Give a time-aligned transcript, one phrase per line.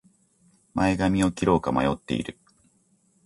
[0.73, 2.39] 前髪を切ろうか迷っている